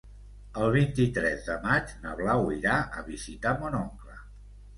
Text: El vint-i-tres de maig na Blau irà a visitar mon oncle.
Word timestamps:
El 0.61 0.69
vint-i-tres 0.75 1.45
de 1.49 1.57
maig 1.65 1.93
na 2.07 2.15
Blau 2.23 2.49
irà 2.57 2.79
a 3.01 3.05
visitar 3.11 3.53
mon 3.61 3.79
oncle. 3.83 4.19